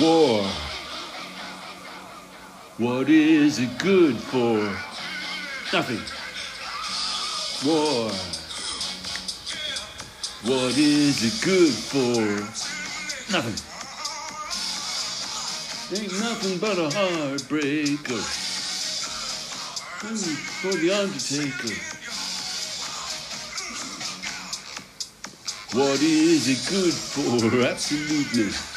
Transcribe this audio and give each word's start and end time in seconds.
War. 0.00 0.42
What 2.78 3.08
is 3.08 3.60
it 3.60 3.78
good 3.78 4.16
for? 4.16 4.58
Nothing. 5.72 6.02
War. 7.64 8.10
What 10.42 10.76
is 10.76 11.22
it 11.22 11.44
good 11.44 11.72
for? 11.72 12.20
Nothing. 13.32 13.54
Ain't 15.96 16.12
nothing 16.18 16.58
but 16.58 16.76
a 16.76 16.88
heartbreaker. 16.90 18.18
Ooh, 20.04 20.16
For 20.16 20.72
the 20.72 20.90
Undertaker. 20.90 21.74
What 25.78 26.02
is 26.02 26.48
it 26.48 26.68
good 26.68 26.94
for? 26.94 27.60
Absolutely. 27.64 28.73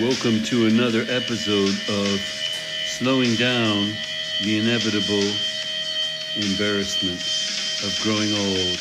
Welcome 0.00 0.44
to 0.44 0.66
another 0.66 1.00
episode 1.08 1.74
of 1.88 2.20
Slowing 2.86 3.34
Down 3.34 3.92
the 4.44 4.60
Inevitable 4.60 5.26
Embarrassment 6.36 7.18
of 7.82 7.98
Growing 8.04 8.32
Old. 8.32 8.78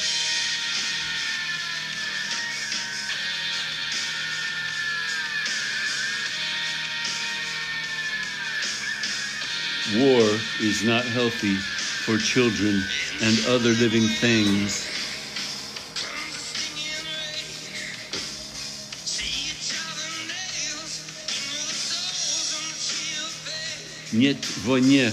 War 9.97 10.21
is 10.61 10.83
not 10.83 11.03
healthy 11.05 11.55
for 11.55 12.19
children 12.19 12.83
and 13.23 13.39
other 13.47 13.69
living 13.69 14.07
things. 14.07 14.86
Нет 24.16 24.36
войне. 24.64 25.12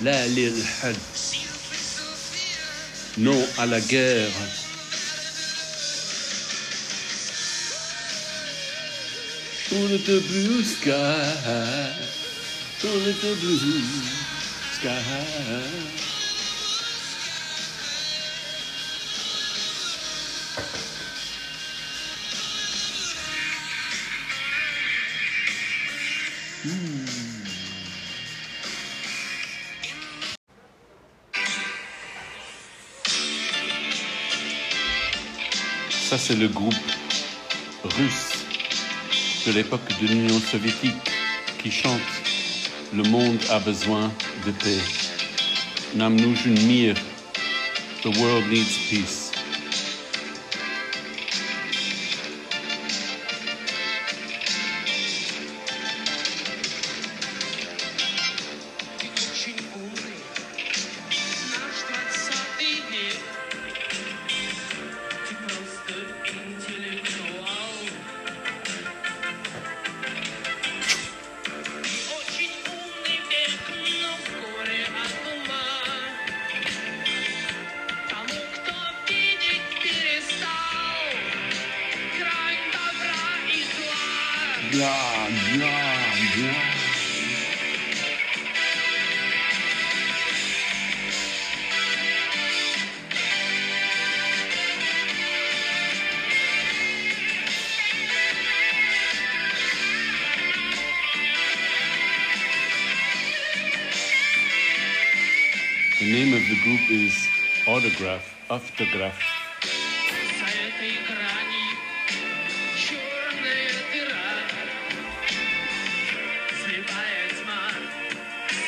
لا 0.00 0.26
للحد. 0.26 0.96
Non 3.18 3.46
à 3.58 3.66
la 3.66 3.80
guerre. 3.80 4.32
Pour 9.68 9.88
the 9.88 10.20
blue 10.28 10.64
sky. 10.64 10.92
Pour 12.80 12.90
the 13.22 13.34
blue 13.40 13.82
sky. 14.76 16.05
C'est 36.19 36.35
le 36.35 36.47
groupe 36.47 36.73
russe 37.83 38.45
de 39.45 39.51
l'époque 39.51 39.87
de 40.01 40.07
l'Union 40.07 40.39
soviétique 40.39 41.11
qui 41.61 41.71
chante 41.71 42.01
Le 42.93 43.03
monde 43.03 43.37
a 43.51 43.59
besoin 43.59 44.11
de 44.45 44.51
paix. 44.51 44.79
Namnujun 45.95 46.55
Mir. 46.67 46.95
The 48.01 48.17
world 48.19 48.47
needs 48.49 48.89
peace. 48.89 49.26
God, 84.77 85.31
God, 85.59 86.17
God. 86.37 86.73
The 105.99 106.05
name 106.05 106.35
of 106.35 106.47
the 106.47 106.55
group 106.61 106.91
is 106.91 107.27
Autograph, 107.67 108.35
Autograph. 108.51 109.26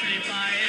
my 0.09 0.19
fine. 0.21 0.68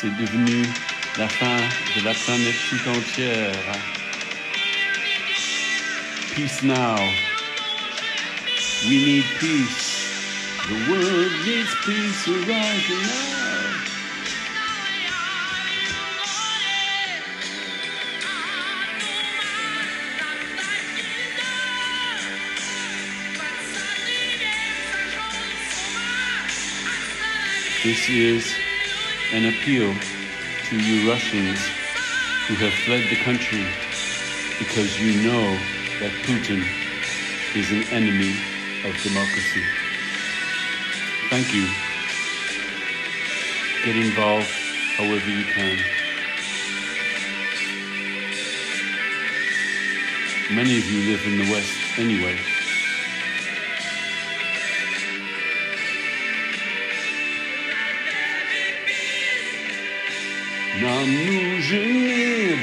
C'est 0.00 0.16
devenu 0.16 0.64
la 1.18 1.28
fin 1.28 1.56
de 1.96 2.04
la 2.04 2.14
planète 2.14 2.54
tout 2.70 2.88
entière. 2.88 3.52
Peace 6.36 6.62
now. 6.62 6.94
We 8.84 9.04
need 9.04 9.24
peace. 9.40 10.06
The 10.68 10.88
world 10.88 11.32
needs 11.44 11.74
peace 11.84 12.28
right 12.46 12.88
now. 12.90 13.48
This 27.82 28.08
is 28.08 28.67
an 29.32 29.44
appeal 29.44 29.94
to 30.70 30.76
you 30.80 31.06
Russians 31.08 31.58
who 32.46 32.54
have 32.54 32.72
fled 32.72 33.04
the 33.10 33.16
country 33.24 33.62
because 34.58 34.98
you 34.98 35.22
know 35.22 35.52
that 36.00 36.10
Putin 36.24 36.64
is 37.54 37.70
an 37.70 37.82
enemy 37.92 38.32
of 38.88 38.96
democracy. 39.02 39.62
Thank 41.28 41.52
you. 41.52 41.68
Get 43.84 43.96
involved 43.96 44.48
however 44.96 45.30
you 45.30 45.44
can. 45.44 45.78
Many 50.54 50.78
of 50.78 50.90
you 50.90 51.12
live 51.12 51.26
in 51.26 51.36
the 51.36 51.52
West 51.52 51.98
anyway. 51.98 52.57
N'allons-nous 60.80 61.60
jamais 61.60 62.54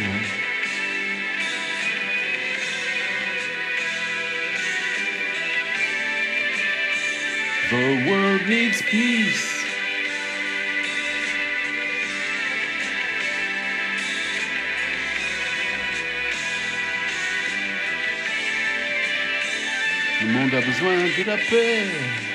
The 7.69 8.07
world 8.07 8.47
needs 8.47 8.81
peace. 8.83 9.65
Le 20.21 20.27
monde 20.27 20.53
a 20.53 20.61
besoin 20.61 20.95
de 20.95 21.23
la 21.25 21.37
paix. 21.37 22.34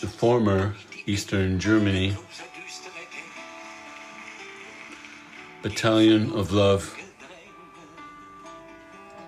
the 0.00 0.06
former 0.06 0.74
Eastern 1.06 1.58
Germany. 1.58 2.16
Battalion 5.62 6.32
of 6.32 6.52
Love, 6.52 6.96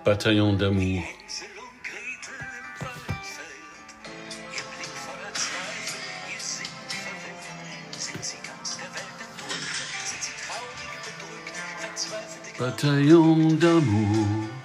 Bataillon 0.03 0.57
d'Amour. 0.57 1.03
Hänsel 12.83 13.15
und 13.15 14.62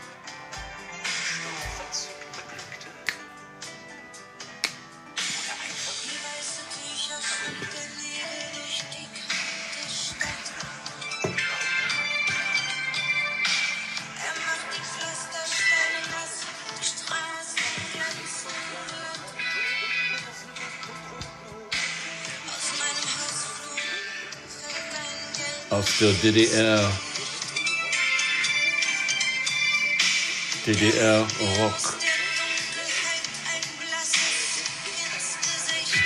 Aus 25.78 25.98
der 26.00 26.12
DDR. 26.14 26.90
DDR 30.66 31.24
Rock. 31.60 31.94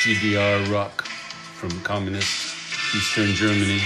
GDR 0.05 0.69
Rock 0.69 1.05
from 1.59 1.71
communist 1.85 2.29
Eastern 2.95 3.35
Germany. 3.35 3.81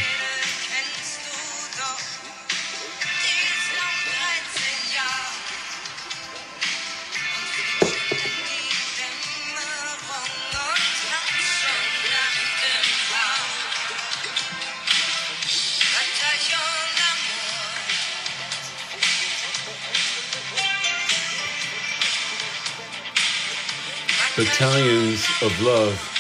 Battalions 24.37 25.25
of 25.41 25.63
Love. 25.63 26.16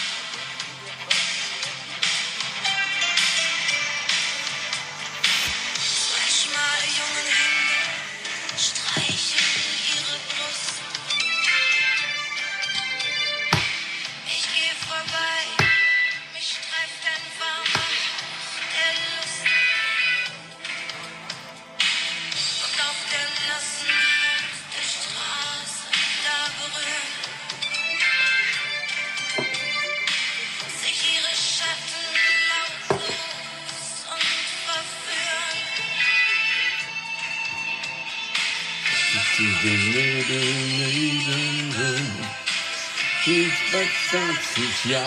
Ist 43.26 43.72
was 43.72 43.88
20 44.10 44.84
Jahre. 44.84 45.06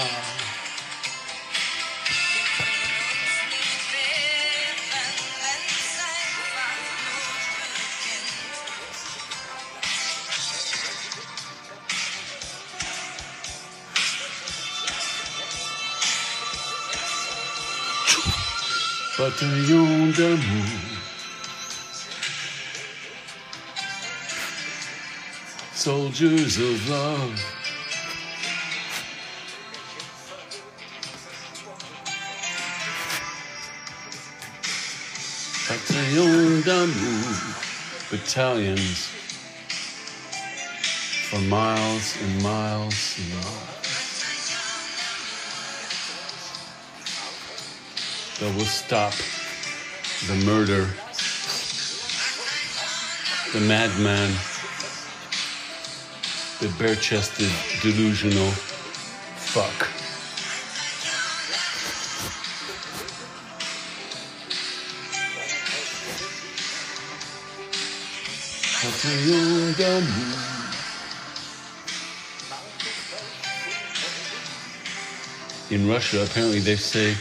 nicht 3.49 3.85
wären, 3.93 4.79
wenn's 5.39 5.97
einfach 6.09 6.75
nur 6.85 7.69
beginnt. 7.95 8.39
Bataillon. 19.17 20.98
Soldiers 25.79 26.57
of 26.57 26.89
love. 26.89 27.39
Bataillon 35.69 36.65
d'amour. 36.65 37.55
Battalions 38.12 39.07
for 41.29 41.39
miles 41.48 42.17
and 42.24 42.43
miles 42.43 43.17
and 43.17 43.33
miles. 43.36 44.19
That 48.41 48.53
will 48.53 48.65
stop 48.65 49.13
the 50.27 50.36
murder, 50.45 50.89
the 53.53 53.62
madman, 53.62 54.29
the 56.59 56.67
bare 56.77 56.95
chested, 56.95 57.49
delusional 57.81 58.51
fuck. 58.51 59.87
In 75.71 75.87
Russia, 75.87 76.23
apparently 76.23 76.59
they 76.59 76.75
say 76.75 77.15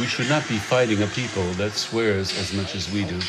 we 0.00 0.06
should 0.06 0.28
not 0.28 0.48
be 0.48 0.58
fighting 0.58 1.00
a 1.02 1.06
people 1.06 1.44
that 1.52 1.72
swears 1.72 2.36
as 2.38 2.52
much 2.52 2.74
as 2.74 2.90
we 2.90 3.04
do. 3.04 3.20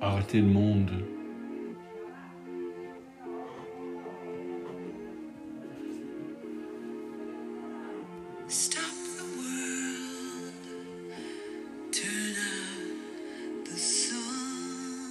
arrêter 0.00 0.40
le 0.40 0.46
monde. 0.46 0.90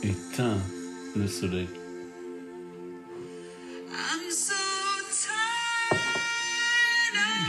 Éteins 0.04 0.58
le 1.16 1.28
soleil. 1.28 1.68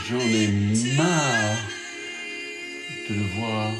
J'en 0.09 0.19
ai 0.19 0.47
marre 0.97 1.57
de 3.07 3.13
le 3.13 3.25
voir 3.37 3.71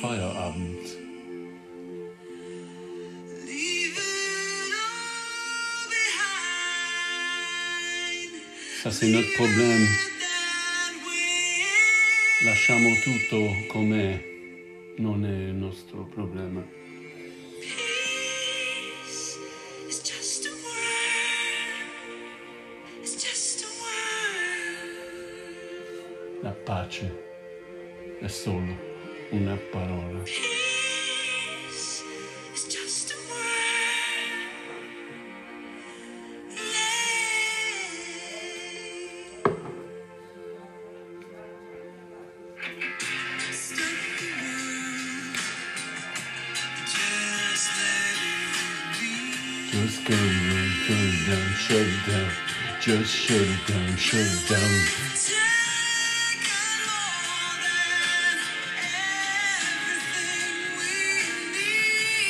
Feierabend. 0.00 0.54
Um, 0.54 0.98
Ça 8.80 8.92
c'est 8.92 9.08
notre 9.08 9.32
problème. 9.34 9.88
Lasciamo 12.44 12.90
tutto 13.02 13.66
com'è, 13.66 14.22
non 14.98 15.24
è 15.24 15.48
il 15.48 15.54
nostro 15.54 16.04
problema. 16.04 16.64
La 26.42 26.52
pace 26.52 27.12
è 28.20 28.28
solo 28.28 28.87
una 29.32 29.56
parola. 29.72 30.24
Just 32.70 33.12
a 33.12 33.16
word. 33.30 34.52
Stop 43.52 43.80
the 44.18 44.28
world. 44.42 45.36
Just 46.86 47.68
let 47.78 48.16
it 48.16 49.00
be. 49.00 49.12
Go 49.72 50.16
shut 50.86 50.98
it 50.98 51.26
down, 51.28 51.48
shut 51.54 51.76
it 51.78 52.06
down. 52.10 52.30
Just 52.80 53.14
shut 53.14 53.40
it 53.40 53.66
down, 53.68 53.96
shut 53.96 54.20
it 54.20 54.48
down. 54.50 55.27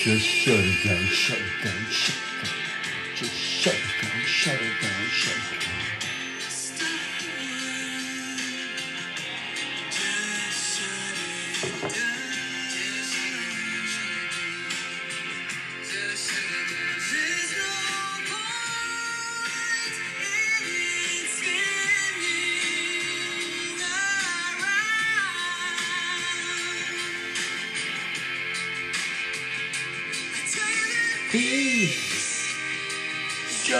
Just 0.08 0.24
shut 0.24 0.54
it 0.54 0.88
down, 0.88 1.04
shut 1.04 1.36
it 1.36 1.64
down, 1.64 1.84
shut 1.90 2.16
it 2.16 2.46
down. 2.46 2.54
Just 3.14 3.34
shut 3.34 3.74
it 3.74 4.02
down, 4.02 4.22
shut 4.24 4.54
it 4.54 4.80
down, 4.80 5.08
shut 5.10 5.36
it 5.36 5.60
down. 5.60 5.67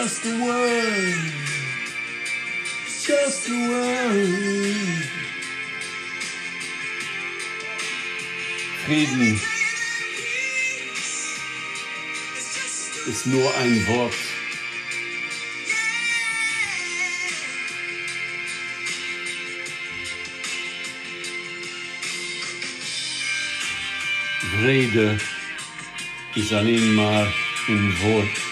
Just 0.09 0.25
word. 0.25 1.33
It's 2.87 3.07
just 3.07 3.49
a 3.51 3.69
word. 3.69 5.05
Frieden 8.87 9.39
ist 13.07 13.27
nur 13.27 13.55
ein 13.57 13.87
Wort. 13.87 14.15
Vrede 24.57 25.17
is 26.35 26.53
alleen 26.53 26.95
maar 26.95 27.35
een 27.67 27.97
woord. 27.97 28.48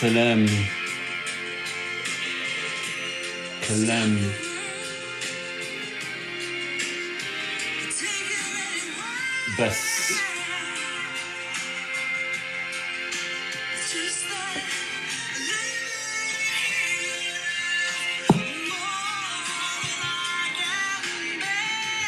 Kalem, 0.00 0.46
Kalem, 3.60 4.16
Bas. 9.58 10.10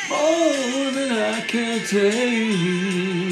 More 0.09 0.91
than 0.93 1.13
I 1.13 1.41
can 1.47 1.87
take. 1.87 3.32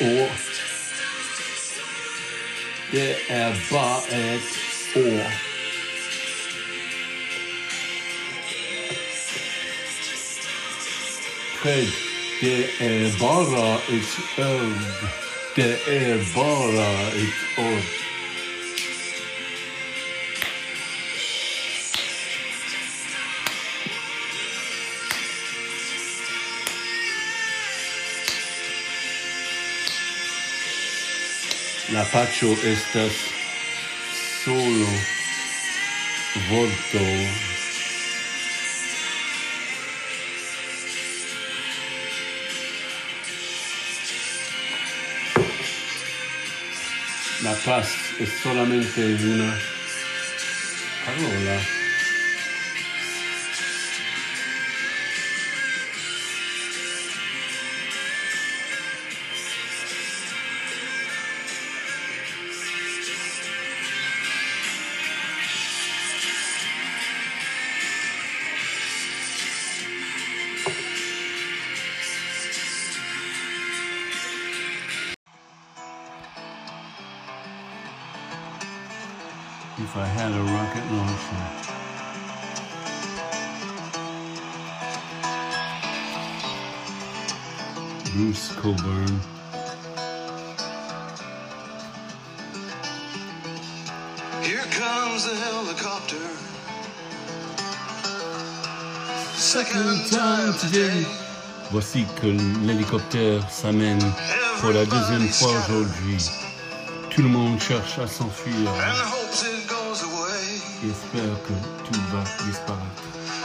Oor. 0.00 0.30
Det 2.92 3.16
er 3.28 3.54
bare 3.70 4.34
et 4.34 4.42
år. 4.96 5.30
Fred, 11.62 11.86
det 12.40 12.64
er 12.80 13.18
bare 13.18 13.80
et 13.96 14.18
ord. 14.38 15.12
Det 15.56 15.78
er 15.86 16.16
bare 16.34 17.16
et 17.16 17.58
ord. 17.58 18.03
La 31.94 32.02
pacho 32.02 32.52
estas 32.64 33.12
solo 34.44 34.86
vorto. 36.50 36.98
La 47.44 47.54
paz 47.64 47.88
es 48.18 48.28
solamente 48.42 49.00
una 49.14 49.56
parola. 51.06 51.83
Bruce 88.14 88.52
Coburn. 88.60 89.20
Here 94.42 94.62
comes 94.70 95.24
the 95.24 95.34
helicopter. 95.34 96.24
Second 99.34 100.06
time 100.10 100.54
today. 100.60 101.04
Voici 101.70 102.06
que 102.20 102.28
l'hélicoptère 102.66 103.50
s'amène 103.50 104.00
pour 104.60 104.70
la 104.70 104.84
deuxième 104.84 105.28
fois 105.28 105.50
aujourd'hui. 105.50 106.30
Tout 107.10 107.22
le 107.22 107.28
monde 107.28 107.60
cherche 107.60 107.98
à 107.98 108.06
s'enfuir 108.06 108.70
And 110.84 110.92
hopes 110.92 111.04
it 111.04 111.12
goes 111.12 111.24
away. 111.24 111.24
et 111.24 111.24
espère 111.24 111.42
que 111.42 111.92
tout 111.92 112.00
va 112.12 112.24
disparaître. 112.46 113.02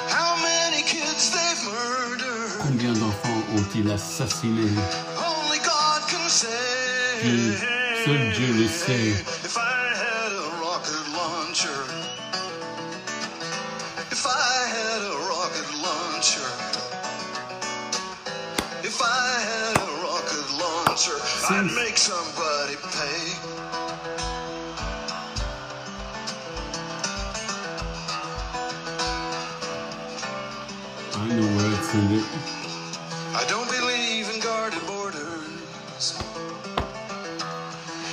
How 0.10 0.36
many 0.42 0.84
kids 0.84 1.32
they've 1.32 1.64
murdered. 1.66 2.60
Combien 2.62 2.94
d'enfants 2.94 3.44
ont-ils 3.56 3.92
assassinés 3.92 4.72
Only 5.18 5.60
God 5.60 6.02
can 6.10 6.30
say. 6.30 6.48
Dieu, 7.24 7.58
seul 8.06 8.32
Dieu 8.34 8.54
le 8.54 8.68
sait. 8.68 9.16
If 9.46 9.58
I 9.58 9.94
had 9.96 10.32
a 10.34 10.62
rocket 10.62 11.06
launcher. 11.16 11.86
If 14.12 14.26
I 14.26 14.68
had 14.68 15.02
a 15.02 15.16
rocket 15.30 15.70
launcher. 15.84 16.50
If 18.84 19.02
I 19.02 19.40
had 19.40 19.78
a 19.78 19.92
rocket 20.04 20.50
launcher, 20.58 21.20
I'd 21.50 21.72
make 21.76 21.98
somebody 21.98 22.76
pay. 22.76 23.39
I 31.92 33.46
don't 33.48 33.68
believe 33.68 34.30
in 34.30 34.40
guarded 34.42 34.86
borders. 34.86 36.22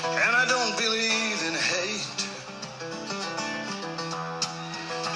And 0.02 0.32
I 0.34 0.46
don't 0.48 0.78
believe 0.78 1.42
in 1.46 1.52
hate. 1.52 2.26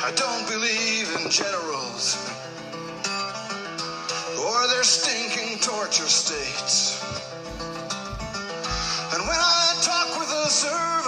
I 0.05 0.13
don't 0.15 0.47
believe 0.47 1.09
in 1.25 1.31
generals 1.31 2.19
or 4.45 4.69
their 4.69 4.85
stinking 4.85 5.59
torture 5.61 6.05
states. 6.05 7.03
And 9.15 9.23
when 9.23 9.41
I 9.41 9.81
talk 9.81 10.19
with 10.21 10.29
the 10.29 10.49
survivors 10.51 11.00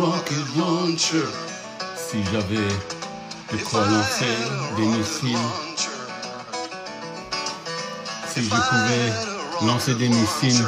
rocket 0.00 0.56
launcher, 0.56 1.26
si 1.96 2.22
j'avais 2.32 2.68
de 3.52 3.64
quoi 3.64 3.80
lancer 3.80 4.26
des 4.76 4.86
missiles, 4.86 5.36
si 8.28 8.44
je 8.44 8.48
pouvais 8.48 9.66
lancer 9.66 9.94
des 9.94 10.08
missiles, 10.08 10.66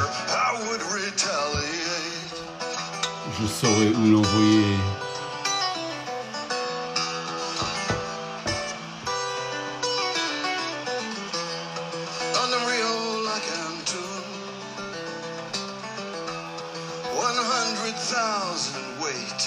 je 3.39 3.47
saurais 3.47 3.93
où 3.95 4.11
l'envoyer. 4.11 4.77
Thousand 18.11 18.90
weight 19.11 19.43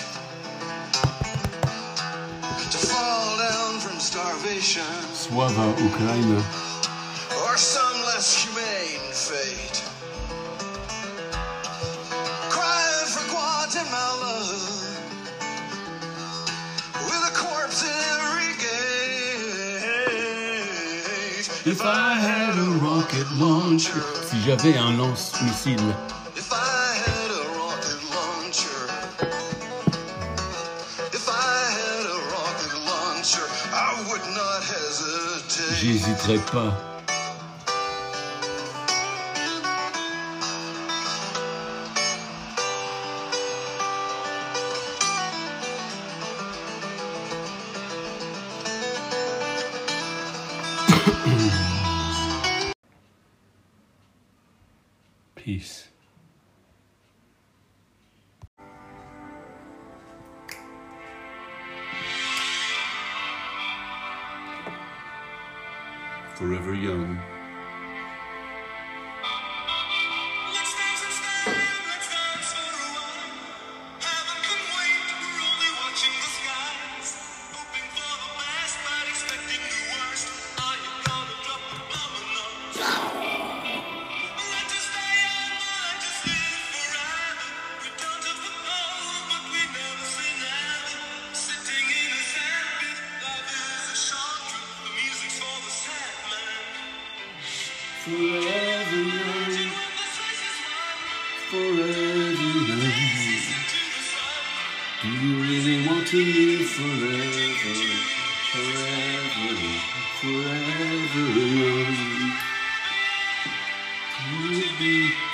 to 2.71 2.79
fall 2.79 3.39
down 3.39 3.81
from 3.81 3.99
starvation. 3.99 4.83
Sława 5.13 5.67
Ukraina, 5.89 6.41
or 7.43 7.57
some 7.57 7.99
less 8.09 8.29
humane 8.43 9.13
fate. 9.29 9.79
Crying 12.55 13.09
for 13.15 13.27
Guatemala. 13.33 14.37
With 17.09 17.31
a 17.31 17.35
corpse 17.43 17.81
in 17.91 17.97
every 18.15 18.53
gate. 18.65 19.25
If 21.73 21.81
I 21.83 22.15
had 22.29 22.53
a 22.59 22.71
rocket 22.87 23.29
launcher, 23.45 24.03
si 24.27 24.37
j'avais 24.45 24.77
un 24.77 24.93
lance-missile, 24.99 25.91
J'hésiterai 35.73 36.39
pas. 36.53 36.94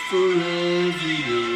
Forever. 0.08 1.50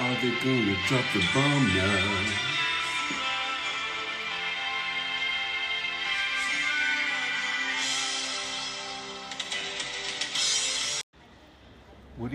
Are 0.00 0.14
they 0.22 0.30
gonna 0.42 0.76
drop 0.86 1.04
the 1.12 1.20
bomb 1.34 1.66
now? 1.74 2.47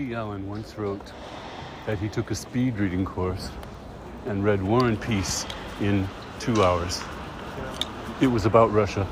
Woody 0.04 0.16
Allen 0.16 0.46
once 0.46 0.76
wrote 0.76 1.12
that 1.86 1.98
he 1.98 2.10
took 2.10 2.30
a 2.30 2.34
speed 2.34 2.76
reading 2.76 3.06
course 3.06 3.48
and 4.26 4.44
read 4.44 4.62
War 4.62 4.84
and 4.84 5.00
Peace 5.00 5.46
in 5.80 6.06
two 6.38 6.62
hours. 6.62 7.02
It 8.20 8.26
was 8.26 8.44
about 8.44 8.70
Russia. 8.70 9.06